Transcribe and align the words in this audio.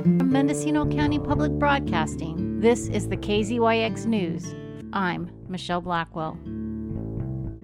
From 0.00 0.32
Mendocino 0.32 0.86
County 0.86 1.18
Public 1.18 1.52
Broadcasting, 1.52 2.58
this 2.58 2.88
is 2.88 3.06
the 3.06 3.18
KZYX 3.18 4.06
News. 4.06 4.54
I'm 4.94 5.30
Michelle 5.46 5.82
Blackwell. 5.82 6.38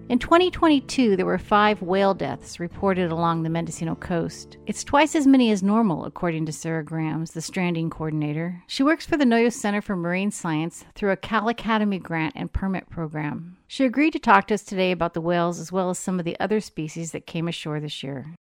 In 0.09 0.19
2022, 0.19 1.15
there 1.15 1.25
were 1.25 1.39
five 1.39 1.81
whale 1.81 2.13
deaths 2.13 2.59
reported 2.59 3.11
along 3.11 3.41
the 3.41 3.49
Mendocino 3.49 3.95
coast. 3.95 4.57
It's 4.67 4.83
twice 4.83 5.15
as 5.15 5.25
many 5.25 5.49
as 5.49 5.63
normal, 5.63 6.05
according 6.05 6.45
to 6.45 6.51
Sarah 6.51 6.85
Grimes, 6.85 7.31
the 7.31 7.41
stranding 7.41 7.89
coordinator. 7.89 8.61
She 8.67 8.83
works 8.83 9.07
for 9.07 9.17
the 9.17 9.25
Noyo 9.25 9.51
Center 9.51 9.81
for 9.81 9.95
Marine 9.95 10.29
Science 10.29 10.85
through 10.93 11.13
a 11.13 11.17
Cal 11.17 11.49
Academy 11.49 11.97
grant 11.97 12.35
and 12.35 12.53
permit 12.53 12.87
program. 12.87 13.57
She 13.67 13.83
agreed 13.83 14.13
to 14.13 14.19
talk 14.19 14.45
to 14.47 14.53
us 14.53 14.61
today 14.61 14.91
about 14.91 15.15
the 15.15 15.21
whales 15.21 15.59
as 15.59 15.71
well 15.71 15.89
as 15.89 15.97
some 15.97 16.19
of 16.19 16.25
the 16.25 16.39
other 16.39 16.59
species 16.59 17.13
that 17.13 17.25
came 17.25 17.47
ashore 17.47 17.79
this 17.79 18.03
year. 18.03 18.35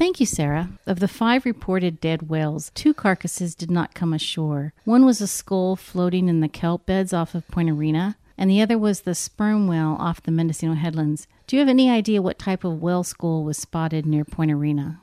Thank 0.00 0.18
you, 0.18 0.24
Sarah. 0.24 0.70
Of 0.86 0.98
the 0.98 1.08
five 1.08 1.44
reported 1.44 2.00
dead 2.00 2.30
whales, 2.30 2.72
two 2.74 2.94
carcasses 2.94 3.54
did 3.54 3.70
not 3.70 3.92
come 3.92 4.14
ashore. 4.14 4.72
One 4.86 5.04
was 5.04 5.20
a 5.20 5.26
skull 5.26 5.76
floating 5.76 6.26
in 6.26 6.40
the 6.40 6.48
kelp 6.48 6.86
beds 6.86 7.12
off 7.12 7.34
of 7.34 7.46
Point 7.48 7.68
Arena, 7.68 8.16
and 8.38 8.48
the 8.48 8.62
other 8.62 8.78
was 8.78 9.02
the 9.02 9.14
sperm 9.14 9.68
whale 9.68 9.98
off 10.00 10.22
the 10.22 10.30
Mendocino 10.30 10.72
headlands. 10.72 11.28
Do 11.46 11.54
you 11.54 11.60
have 11.60 11.68
any 11.68 11.90
idea 11.90 12.22
what 12.22 12.38
type 12.38 12.64
of 12.64 12.80
whale 12.80 13.04
skull 13.04 13.44
was 13.44 13.58
spotted 13.58 14.06
near 14.06 14.24
Point 14.24 14.50
Arena? 14.50 15.02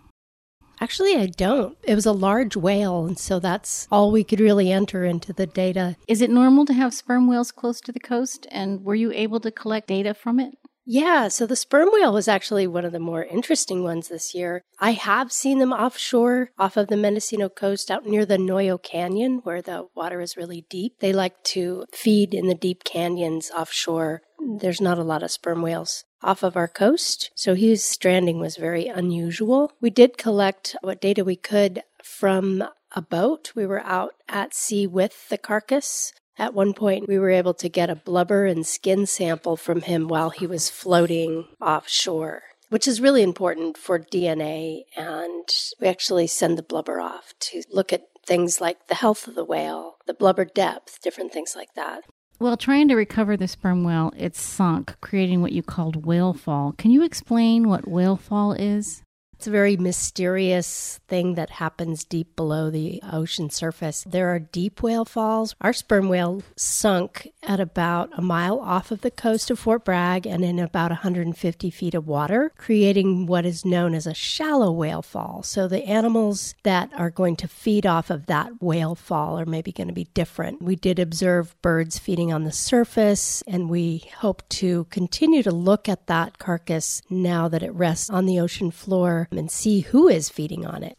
Actually, 0.82 1.16
I 1.16 1.28
don't. 1.28 1.78
It 1.84 1.94
was 1.94 2.08
a 2.08 2.12
large 2.12 2.56
whale, 2.56 3.06
and 3.06 3.20
so 3.20 3.40
that's 3.40 3.88
all 3.92 4.12
we 4.12 4.24
could 4.24 4.40
really 4.40 4.72
enter 4.72 5.06
into 5.06 5.32
the 5.32 5.46
data. 5.46 5.96
Is 6.08 6.24
it 6.24 6.32
normal 6.32 6.66
to 6.66 6.74
have 6.74 6.92
sperm 6.92 7.28
whales 7.28 7.52
close 7.52 7.80
to 7.82 7.92
the 7.92 8.00
coast, 8.00 8.48
and 8.50 8.84
were 8.84 8.96
you 8.96 9.12
able 9.12 9.42
to 9.42 9.52
collect 9.52 9.90
data 9.90 10.16
from 10.16 10.40
it? 10.40 10.58
Yeah, 10.90 11.28
so 11.28 11.46
the 11.46 11.58
sperm 11.58 11.90
whale 11.92 12.14
was 12.14 12.30
actually 12.30 12.66
one 12.66 12.86
of 12.86 12.94
the 12.94 13.00
more 13.00 13.26
interesting 13.26 13.84
ones 13.84 14.08
this 14.08 14.34
year. 14.34 14.64
I 14.80 14.92
have 14.92 15.34
seen 15.34 15.60
them 15.60 15.74
offshore 15.74 16.52
off 16.58 16.78
of 16.78 16.88
the 16.88 16.96
Mendocino 16.96 17.50
coast 17.50 17.92
out 17.92 18.06
near 18.06 18.26
the 18.26 18.38
Noyo 18.38 18.82
Canyon 18.82 19.42
where 19.44 19.62
the 19.62 19.88
water 19.96 20.22
is 20.22 20.38
really 20.38 20.66
deep. 20.70 20.94
They 21.02 21.12
like 21.12 21.44
to 21.56 21.84
feed 21.92 22.34
in 22.34 22.48
the 22.48 22.56
deep 22.56 22.86
canyons 22.86 23.52
offshore. 23.52 24.22
There's 24.40 24.80
not 24.80 24.98
a 24.98 25.04
lot 25.04 25.24
of 25.24 25.32
sperm 25.32 25.62
whales 25.62 26.06
off 26.24 26.42
of 26.42 26.56
our 26.56 26.70
coast, 26.70 27.32
so 27.36 27.54
his 27.54 27.84
stranding 27.84 28.40
was 28.40 28.56
very 28.56 28.88
unusual. 28.88 29.74
We 29.82 29.90
did 29.90 30.18
collect 30.18 30.78
what 30.80 31.02
data 31.02 31.26
we 31.26 31.36
could 31.36 31.84
from 32.02 32.64
a 32.94 33.02
boat. 33.02 33.52
We 33.56 33.66
were 33.66 33.82
out 33.82 34.14
at 34.30 34.54
sea 34.54 34.88
with 34.88 35.28
the 35.28 35.38
carcass 35.38 36.14
at 36.38 36.54
one 36.54 36.74
point, 36.74 37.08
we 37.08 37.18
were 37.18 37.30
able 37.30 37.54
to 37.56 37.70
get 37.70 37.90
a 37.90 37.96
blubber 37.96 38.46
and 38.46 38.66
skin 38.66 39.06
sample 39.06 39.58
from 39.58 39.82
him 39.82 40.08
while 40.08 40.30
he 40.30 40.46
was 40.46 40.70
floating 40.70 41.48
offshore, 41.60 42.44
which 42.70 42.88
is 42.88 43.02
really 43.02 43.24
important 43.24 43.78
for 43.78 43.98
DNA. 43.98 44.82
And 44.96 45.48
we 45.80 45.88
actually 45.88 46.28
send 46.28 46.58
the 46.58 46.64
blubber 46.64 47.00
off 47.00 47.34
to 47.42 47.64
look 47.72 47.92
at 47.92 48.04
things 48.26 48.62
like 48.62 48.88
the 48.88 48.96
health 48.96 49.28
of 49.28 49.36
the 49.36 49.46
whale, 49.46 49.96
the 50.06 50.14
blubber 50.14 50.46
depth, 50.46 51.02
different 51.02 51.34
things 51.34 51.56
like 51.56 51.74
that. 51.76 52.04
Well, 52.40 52.56
trying 52.56 52.88
to 52.90 52.96
recover 52.96 53.36
the 53.36 53.48
sperm 53.48 53.84
whale, 53.84 54.14
it 54.16 54.36
sunk, 54.36 54.96
creating 55.02 55.42
what 55.42 55.54
you 55.54 55.64
called 55.64 56.06
whale 56.06 56.34
fall. 56.34 56.74
Can 56.78 56.92
you 56.92 57.04
explain 57.04 57.68
what 57.68 57.88
whale 57.88 58.16
fall 58.16 58.54
is? 58.54 59.02
It's 59.38 59.46
a 59.46 59.52
very 59.52 59.78
mysterious 59.78 61.00
thing 61.08 61.36
that 61.36 61.52
happens 61.52 62.04
deep 62.04 62.36
below 62.36 62.72
the 62.72 63.00
ocean 63.04 63.52
surface. 63.52 64.04
There 64.08 64.34
are 64.34 64.40
deep 64.40 64.82
whale 64.82 65.06
falls. 65.06 65.54
Our 65.62 65.74
sperm 65.74 66.10
whale 66.10 66.42
sunk 66.56 67.32
at 67.44 67.60
about 67.60 68.10
a 68.18 68.22
mile 68.24 68.60
off 68.60 68.90
of 68.90 69.02
the 69.02 69.12
coast 69.12 69.52
of 69.52 69.60
Fort 69.60 69.86
Bragg 69.86 70.26
and 70.26 70.44
in 70.44 70.58
about 70.58 70.90
150 70.90 71.70
feet 71.70 71.94
of 71.94 72.08
water, 72.08 72.52
creating 72.58 73.28
what 73.28 73.46
is 73.46 73.64
known 73.64 73.94
as 73.94 74.08
a 74.08 74.14
shallow 74.16 74.72
whale 74.72 75.04
fall. 75.04 75.44
So 75.44 75.68
the 75.68 75.86
animals 75.86 76.56
that 76.64 76.90
are 76.98 77.12
going 77.12 77.36
to 77.36 77.48
feed 77.48 77.86
off 77.86 78.10
of 78.10 78.26
that 78.26 78.60
whale 78.60 78.96
fall 78.96 79.40
are 79.40 79.46
maybe 79.46 79.72
going 79.72 79.88
to 79.88 79.94
be 79.94 80.10
different. 80.16 80.64
We 80.64 80.76
did 80.76 80.98
observe 80.98 81.56
birds 81.62 82.00
feeding 82.00 82.34
on 82.34 82.44
the 82.44 82.52
surface, 82.52 83.44
and 83.46 83.70
we 83.70 84.10
hope 84.18 84.50
to 84.50 84.86
continue 84.86 85.44
to 85.44 85.52
look 85.52 85.88
at 85.88 86.08
that 86.08 86.40
carcass 86.40 87.04
now 87.08 87.48
that 87.50 87.62
it 87.62 87.74
rests 87.76 88.10
on 88.10 88.26
the 88.26 88.40
ocean 88.40 88.72
floor 88.72 89.27
and 89.32 89.52
see 89.52 89.82
who 89.82 90.08
is 90.08 90.30
feeding 90.30 90.66
on 90.66 90.84
it. 90.84 90.98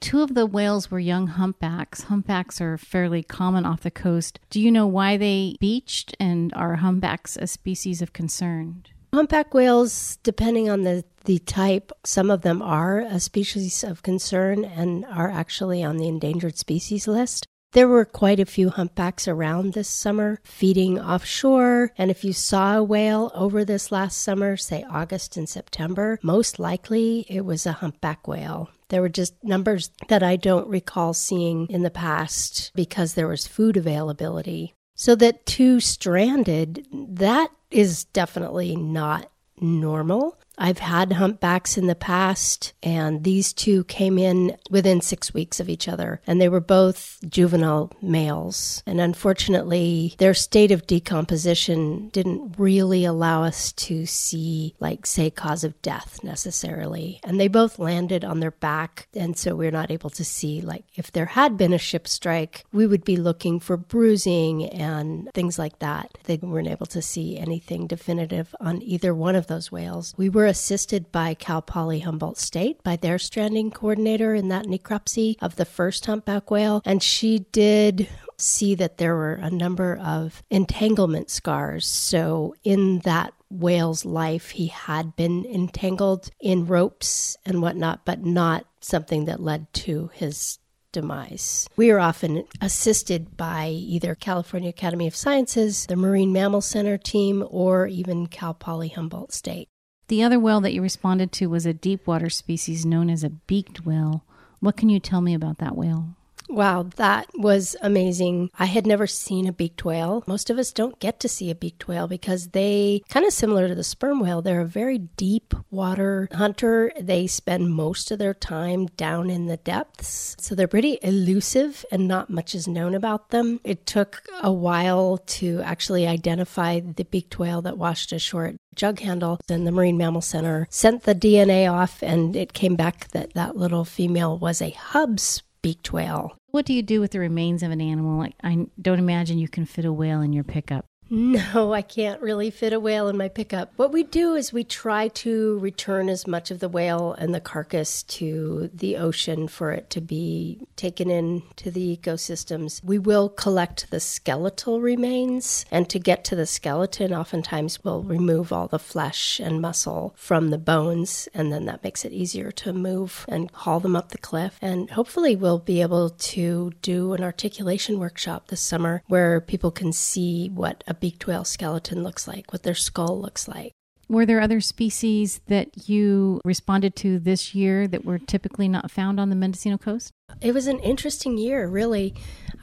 Two 0.00 0.22
of 0.22 0.34
the 0.34 0.46
whales 0.46 0.90
were 0.90 0.98
young 0.98 1.26
humpbacks. 1.26 2.02
Humpbacks 2.02 2.60
are 2.60 2.76
fairly 2.76 3.22
common 3.22 3.64
off 3.64 3.82
the 3.82 3.90
coast. 3.90 4.38
Do 4.50 4.60
you 4.60 4.70
know 4.70 4.86
why 4.86 5.16
they 5.16 5.56
beached 5.58 6.14
and 6.20 6.52
are 6.54 6.76
humpbacks 6.76 7.36
a 7.36 7.46
species 7.46 8.02
of 8.02 8.12
concern? 8.12 8.84
Humpback 9.14 9.54
whales, 9.54 10.18
depending 10.22 10.68
on 10.68 10.82
the, 10.82 11.04
the 11.24 11.38
type, 11.38 11.90
some 12.04 12.30
of 12.30 12.42
them 12.42 12.60
are 12.60 13.00
a 13.00 13.18
species 13.18 13.82
of 13.82 14.02
concern 14.02 14.64
and 14.64 15.06
are 15.06 15.30
actually 15.30 15.82
on 15.82 15.96
the 15.96 16.08
endangered 16.08 16.58
species 16.58 17.08
list. 17.08 17.46
There 17.76 17.88
were 17.88 18.06
quite 18.06 18.40
a 18.40 18.46
few 18.46 18.70
humpbacks 18.70 19.28
around 19.28 19.74
this 19.74 19.90
summer 19.90 20.40
feeding 20.44 20.98
offshore. 20.98 21.92
And 21.98 22.10
if 22.10 22.24
you 22.24 22.32
saw 22.32 22.78
a 22.78 22.82
whale 22.82 23.30
over 23.34 23.66
this 23.66 23.92
last 23.92 24.22
summer, 24.22 24.56
say 24.56 24.82
August 24.90 25.36
and 25.36 25.46
September, 25.46 26.18
most 26.22 26.58
likely 26.58 27.26
it 27.28 27.44
was 27.44 27.66
a 27.66 27.72
humpback 27.72 28.26
whale. 28.26 28.70
There 28.88 29.02
were 29.02 29.10
just 29.10 29.34
numbers 29.44 29.90
that 30.08 30.22
I 30.22 30.36
don't 30.36 30.66
recall 30.68 31.12
seeing 31.12 31.66
in 31.68 31.82
the 31.82 31.90
past 31.90 32.72
because 32.74 33.12
there 33.12 33.28
was 33.28 33.46
food 33.46 33.76
availability. 33.76 34.72
So 34.94 35.14
that 35.16 35.44
two 35.44 35.78
stranded, 35.80 36.86
that 36.92 37.50
is 37.70 38.04
definitely 38.04 38.74
not 38.74 39.30
normal. 39.60 40.38
I've 40.58 40.78
had 40.78 41.12
humpbacks 41.12 41.76
in 41.76 41.86
the 41.86 41.94
past, 41.94 42.72
and 42.82 43.24
these 43.24 43.52
two 43.52 43.84
came 43.84 44.18
in 44.18 44.56
within 44.70 45.00
six 45.00 45.34
weeks 45.34 45.60
of 45.60 45.68
each 45.68 45.88
other, 45.88 46.20
and 46.26 46.40
they 46.40 46.48
were 46.48 46.60
both 46.60 47.18
juvenile 47.28 47.92
males. 48.00 48.82
And 48.86 49.00
unfortunately, 49.00 50.14
their 50.18 50.34
state 50.34 50.70
of 50.70 50.86
decomposition 50.86 52.08
didn't 52.08 52.54
really 52.58 53.04
allow 53.04 53.42
us 53.42 53.72
to 53.72 54.06
see, 54.06 54.74
like, 54.80 55.04
say, 55.04 55.30
cause 55.30 55.62
of 55.62 55.80
death 55.82 56.20
necessarily. 56.22 57.20
And 57.22 57.38
they 57.38 57.48
both 57.48 57.78
landed 57.78 58.24
on 58.24 58.40
their 58.40 58.50
back, 58.50 59.08
and 59.14 59.36
so 59.36 59.54
we're 59.54 59.70
not 59.70 59.90
able 59.90 60.10
to 60.10 60.24
see, 60.24 60.60
like, 60.60 60.84
if 60.94 61.12
there 61.12 61.26
had 61.26 61.56
been 61.56 61.72
a 61.72 61.78
ship 61.78 62.08
strike, 62.08 62.64
we 62.72 62.86
would 62.86 63.04
be 63.04 63.16
looking 63.16 63.60
for 63.60 63.76
bruising 63.76 64.64
and 64.70 65.28
things 65.34 65.58
like 65.58 65.78
that. 65.80 66.16
They 66.24 66.36
weren't 66.38 66.68
able 66.68 66.86
to 66.86 67.02
see 67.02 67.36
anything 67.36 67.86
definitive 67.86 68.54
on 68.60 68.82
either 68.82 69.14
one 69.14 69.36
of 69.36 69.46
those 69.48 69.70
whales. 69.70 70.14
We 70.16 70.28
were 70.28 70.45
were 70.46 70.50
assisted 70.50 71.10
by 71.10 71.34
Cal 71.34 71.60
Poly 71.60 71.98
Humboldt 71.98 72.38
State, 72.38 72.80
by 72.84 72.94
their 72.94 73.18
stranding 73.18 73.72
coordinator 73.72 74.32
in 74.32 74.46
that 74.46 74.66
necropsy 74.66 75.34
of 75.42 75.56
the 75.56 75.64
first 75.64 76.06
humpback 76.06 76.52
whale. 76.52 76.82
And 76.84 77.02
she 77.02 77.40
did 77.50 78.08
see 78.38 78.76
that 78.76 78.98
there 78.98 79.16
were 79.16 79.40
a 79.42 79.50
number 79.50 79.96
of 79.96 80.44
entanglement 80.48 81.30
scars. 81.30 81.84
So, 81.84 82.54
in 82.62 83.00
that 83.00 83.32
whale's 83.50 84.04
life, 84.04 84.50
he 84.50 84.68
had 84.68 85.16
been 85.16 85.44
entangled 85.46 86.30
in 86.38 86.66
ropes 86.66 87.36
and 87.44 87.60
whatnot, 87.60 88.04
but 88.04 88.24
not 88.24 88.66
something 88.80 89.24
that 89.24 89.40
led 89.42 89.72
to 89.72 90.12
his 90.14 90.60
demise. 90.92 91.68
We 91.74 91.90
are 91.90 91.98
often 91.98 92.44
assisted 92.60 93.36
by 93.36 93.70
either 93.70 94.14
California 94.14 94.68
Academy 94.68 95.08
of 95.08 95.16
Sciences, 95.16 95.86
the 95.86 95.96
Marine 95.96 96.32
Mammal 96.32 96.60
Center 96.60 96.98
team, 96.98 97.44
or 97.50 97.88
even 97.88 98.28
Cal 98.28 98.54
Poly 98.54 98.90
Humboldt 98.90 99.32
State. 99.32 99.68
The 100.08 100.22
other 100.22 100.38
whale 100.38 100.60
that 100.60 100.72
you 100.72 100.82
responded 100.82 101.32
to 101.32 101.48
was 101.48 101.66
a 101.66 101.72
deep 101.72 102.06
water 102.06 102.30
species 102.30 102.86
known 102.86 103.10
as 103.10 103.24
a 103.24 103.30
beaked 103.30 103.84
whale. 103.84 104.24
What 104.60 104.76
can 104.76 104.88
you 104.88 105.00
tell 105.00 105.20
me 105.20 105.34
about 105.34 105.58
that 105.58 105.76
whale? 105.76 106.14
Wow, 106.48 106.84
that 106.96 107.28
was 107.34 107.76
amazing. 107.82 108.50
I 108.58 108.66
had 108.66 108.86
never 108.86 109.06
seen 109.06 109.46
a 109.46 109.52
beaked 109.52 109.84
whale. 109.84 110.22
Most 110.26 110.48
of 110.48 110.58
us 110.58 110.72
don't 110.72 110.98
get 111.00 111.18
to 111.20 111.28
see 111.28 111.50
a 111.50 111.54
beaked 111.54 111.88
whale 111.88 112.06
because 112.06 112.48
they, 112.48 113.02
kind 113.08 113.26
of 113.26 113.32
similar 113.32 113.68
to 113.68 113.74
the 113.74 113.84
sperm 113.84 114.20
whale, 114.20 114.42
they're 114.42 114.60
a 114.60 114.66
very 114.66 114.98
deep 114.98 115.54
water 115.70 116.28
hunter. 116.32 116.92
They 117.00 117.26
spend 117.26 117.74
most 117.74 118.10
of 118.10 118.18
their 118.18 118.34
time 118.34 118.86
down 118.96 119.28
in 119.28 119.46
the 119.46 119.56
depths. 119.56 120.36
So 120.38 120.54
they're 120.54 120.68
pretty 120.68 120.98
elusive 121.02 121.84
and 121.90 122.06
not 122.06 122.30
much 122.30 122.54
is 122.54 122.68
known 122.68 122.94
about 122.94 123.30
them. 123.30 123.60
It 123.64 123.86
took 123.86 124.22
a 124.42 124.52
while 124.52 125.18
to 125.18 125.60
actually 125.62 126.06
identify 126.06 126.80
the 126.80 127.04
beaked 127.04 127.38
whale 127.38 127.62
that 127.62 127.78
washed 127.78 128.12
ashore 128.12 128.46
at 128.46 128.56
jug 128.74 129.00
handle. 129.00 129.40
Then 129.48 129.64
the 129.64 129.72
Marine 129.72 129.98
Mammal 129.98 130.20
Center 130.20 130.68
sent 130.70 131.02
the 131.02 131.14
DNA 131.14 131.70
off 131.70 132.02
and 132.02 132.36
it 132.36 132.52
came 132.52 132.76
back 132.76 133.08
that 133.08 133.34
that 133.34 133.56
little 133.56 133.84
female 133.84 134.38
was 134.38 134.62
a 134.62 134.70
Hubbs 134.70 135.42
beaked 135.62 135.92
whale. 135.92 136.36
What 136.50 136.64
do 136.64 136.72
you 136.72 136.82
do 136.82 137.00
with 137.00 137.10
the 137.10 137.18
remains 137.18 137.62
of 137.62 137.70
an 137.70 137.80
animal? 137.80 138.18
Like, 138.18 138.34
I 138.42 138.66
don't 138.80 138.98
imagine 138.98 139.38
you 139.38 139.48
can 139.48 139.66
fit 139.66 139.84
a 139.84 139.92
whale 139.92 140.20
in 140.20 140.32
your 140.32 140.44
pickup. 140.44 140.86
No, 141.08 141.72
I 141.72 141.82
can't 141.82 142.20
really 142.20 142.50
fit 142.50 142.72
a 142.72 142.80
whale 142.80 143.08
in 143.08 143.16
my 143.16 143.28
pickup. 143.28 143.72
What 143.76 143.92
we 143.92 144.02
do 144.02 144.34
is 144.34 144.52
we 144.52 144.64
try 144.64 145.06
to 145.08 145.58
return 145.60 146.08
as 146.08 146.26
much 146.26 146.50
of 146.50 146.58
the 146.58 146.68
whale 146.68 147.12
and 147.12 147.32
the 147.32 147.40
carcass 147.40 148.02
to 148.04 148.70
the 148.74 148.96
ocean 148.96 149.46
for 149.46 149.70
it 149.70 149.88
to 149.90 150.00
be 150.00 150.66
taken 150.74 151.08
into 151.08 151.70
the 151.70 151.96
ecosystems. 151.96 152.82
We 152.82 152.98
will 152.98 153.28
collect 153.28 153.90
the 153.90 154.00
skeletal 154.00 154.80
remains, 154.80 155.64
and 155.70 155.88
to 155.90 156.00
get 156.00 156.24
to 156.24 156.36
the 156.36 156.46
skeleton, 156.46 157.14
oftentimes 157.14 157.84
we'll 157.84 158.02
remove 158.02 158.52
all 158.52 158.66
the 158.66 158.78
flesh 158.80 159.38
and 159.38 159.60
muscle 159.60 160.12
from 160.16 160.50
the 160.50 160.58
bones, 160.58 161.28
and 161.32 161.52
then 161.52 161.66
that 161.66 161.84
makes 161.84 162.04
it 162.04 162.12
easier 162.12 162.50
to 162.50 162.72
move 162.72 163.24
and 163.28 163.48
haul 163.52 163.78
them 163.78 163.94
up 163.94 164.08
the 164.08 164.18
cliff. 164.18 164.58
And 164.60 164.90
hopefully, 164.90 165.36
we'll 165.36 165.60
be 165.60 165.82
able 165.82 166.10
to 166.10 166.72
do 166.82 167.12
an 167.12 167.22
articulation 167.22 168.00
workshop 168.00 168.48
this 168.48 168.60
summer 168.60 169.04
where 169.06 169.40
people 169.40 169.70
can 169.70 169.92
see 169.92 170.48
what 170.48 170.82
a 170.88 170.95
beaked 171.00 171.26
whale 171.26 171.44
skeleton 171.44 172.02
looks 172.02 172.26
like, 172.26 172.52
what 172.52 172.62
their 172.62 172.74
skull 172.74 173.20
looks 173.20 173.48
like. 173.48 173.72
Were 174.08 174.26
there 174.26 174.40
other 174.40 174.60
species 174.60 175.40
that 175.48 175.88
you 175.88 176.40
responded 176.44 176.94
to 176.96 177.18
this 177.18 177.54
year 177.54 177.88
that 177.88 178.04
were 178.04 178.18
typically 178.18 178.68
not 178.68 178.90
found 178.90 179.18
on 179.18 179.30
the 179.30 179.36
Mendocino 179.36 179.76
coast? 179.78 180.12
It 180.40 180.54
was 180.54 180.68
an 180.68 180.78
interesting 180.78 181.38
year, 181.38 181.66
really. 181.66 182.14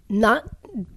Not 0.07 0.47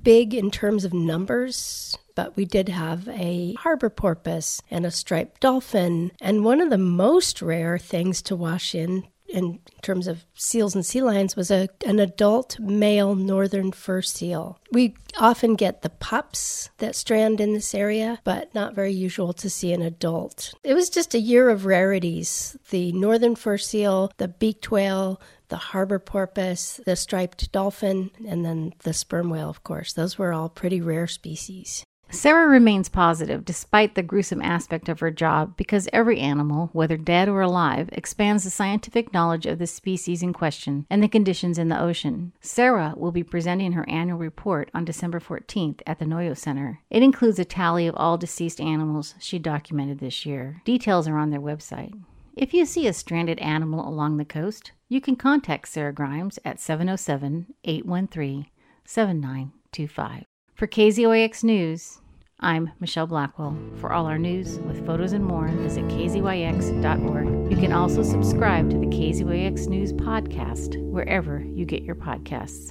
big 0.03 0.35
in 0.35 0.51
terms 0.51 0.85
of 0.85 0.93
numbers, 0.93 1.99
but 2.15 2.37
we 2.37 2.45
did 2.45 2.69
have 2.69 3.09
a 3.09 3.55
harbor 3.55 3.91
porpoise 3.91 4.63
and 4.71 4.87
a 4.87 4.91
striped 4.91 5.41
dolphin. 5.41 6.13
And 6.21 6.45
one 6.45 6.61
of 6.61 6.71
the 6.71 6.79
most 6.79 7.43
rare 7.43 7.77
things 7.77 8.23
to 8.23 8.37
wash 8.37 8.75
in 8.75 9.05
in 9.29 9.61
terms 9.83 10.07
of 10.07 10.25
seals 10.35 10.75
and 10.75 10.85
sea 10.85 11.03
lions 11.03 11.37
was 11.37 11.51
a, 11.51 11.69
an 11.87 11.99
adult 11.99 12.59
male 12.59 13.15
northern 13.15 13.73
fur 13.73 14.03
seal. 14.03 14.59
We 14.73 14.95
often 15.19 15.55
get 15.55 15.83
the 15.83 15.91
pups 15.91 16.71
that 16.79 16.95
strand 16.95 17.41
in 17.41 17.53
this 17.53 17.75
area, 17.75 18.21
but 18.25 18.55
not 18.55 18.75
very 18.75 18.93
usual 18.93 19.33
to 19.35 19.51
see 19.51 19.73
an 19.73 19.83
adult. 19.83 20.55
It 20.63 20.75
was 20.75 20.91
just 20.91 21.15
a 21.15 21.21
year 21.21 21.49
of 21.49 21.67
rarities 21.67 22.57
the 22.71 22.93
northern 22.93 23.37
fur 23.37 23.59
seal, 23.59 24.13
the 24.19 24.29
beaked 24.29 24.71
whale, 24.71 25.21
the 25.49 25.57
harbor 25.57 25.99
porpoise, 25.99 26.81
the 26.85 26.97
striped 26.97 27.53
dolphin, 27.53 28.11
and 28.27 28.45
then 28.45 28.73
the 28.83 28.93
sperm 28.93 29.31
whale, 29.31 29.49
of 29.49 29.63
course. 29.63 29.93
Those 29.93 30.19
were 30.19 30.33
all 30.33 30.49
pretty 30.49 30.81
rare 30.81 31.07
species. 31.07 31.86
Sarah 32.09 32.47
remains 32.47 32.89
positive 32.89 33.45
despite 33.45 33.95
the 33.95 34.03
gruesome 34.03 34.41
aspect 34.41 34.89
of 34.89 35.01
her 35.01 35.11
job 35.11 35.57
because 35.57 35.89
every 35.93 36.21
animal, 36.21 36.71
whether 36.73 36.97
dead 36.97 37.29
or 37.29 37.41
alive, 37.41 37.89
expands 37.93 38.45
the 38.45 38.51
scientific 38.51 39.13
knowledge 39.13 39.45
of 39.45 39.59
the 39.59 39.67
species 39.67 40.23
in 40.23 40.33
question 40.33 40.87
and 40.89 41.03
the 41.03 41.09
conditions 41.09 41.59
in 41.59 41.69
the 41.69 41.81
ocean. 41.81 42.33
Sarah 42.41 42.95
will 42.97 43.11
be 43.11 43.25
presenting 43.25 43.73
her 43.73 43.89
annual 43.89 44.19
report 44.19 44.71
on 44.73 44.85
December 44.85 45.19
14th 45.19 45.81
at 45.87 45.99
the 45.99 46.05
Noyo 46.05 46.37
Center. 46.37 46.81
It 46.91 47.03
includes 47.03 47.39
a 47.41 47.45
tally 47.45 47.87
of 47.87 47.97
all 47.97 48.17
deceased 48.17 48.61
animals 48.61 49.15
she 49.19 49.39
documented 49.39 49.99
this 49.99 50.25
year. 50.25 50.63
Details 50.65 51.09
are 51.09 51.19
on 51.19 51.31
their 51.31 51.41
website. 51.41 51.93
If 52.37 52.55
you 52.55 52.67
see 52.67 52.87
a 52.87 52.93
stranded 52.93 53.39
animal 53.41 53.89
along 53.89 54.17
the 54.17 54.25
coast, 54.25 54.73
you 54.89 55.01
can 55.01 55.17
contact 55.17 55.69
Sarah 55.69 55.93
Grimes 55.93 56.39
at 56.45 56.61
707 56.61 57.55
813 57.65 58.47
7925. 58.85 60.25
For 60.57 60.67
KZYX 60.67 61.45
News, 61.45 62.01
I'm 62.41 62.71
Michelle 62.81 63.07
Blackwell. 63.07 63.59
For 63.77 63.93
all 63.93 64.07
our 64.07 64.17
news 64.17 64.59
with 64.61 64.87
photos 64.87 65.13
and 65.13 65.23
more, 65.23 65.49
visit 65.49 65.85
kzyx.org. 65.89 67.51
You 67.51 67.59
can 67.59 67.75
also 67.75 68.03
subscribe 68.03 68.71
to 68.71 68.79
the 68.79 68.87
KZYX 68.87 69.69
News 69.69 69.93
podcast 69.93 70.83
wherever 70.91 71.41
you 71.41 71.67
get 71.67 71.83
your 71.83 71.95
podcasts. 71.95 72.65